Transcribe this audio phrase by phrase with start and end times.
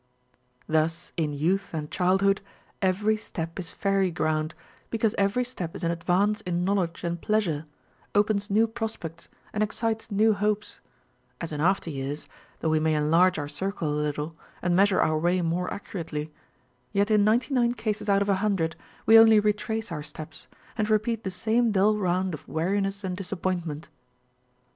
[0.65, 2.41] Thus in youth and childhood
[2.81, 4.55] every step is fairy ground,
[4.89, 7.65] because every step is an advance in knowledge and pleasure,
[8.15, 10.79] opens new prospects, and excites new hopes,
[11.39, 12.27] as in after years,
[12.61, 16.33] though we may enlarge our circle a little, and measure our way more accurately,
[16.91, 18.75] yet in ninety nine cases out of a hundred
[19.05, 23.87] we only retrace our steps, and repeat the same dull round of weariness and disappointment.